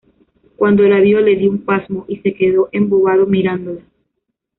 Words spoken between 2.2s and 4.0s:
se quedó embobado mirándola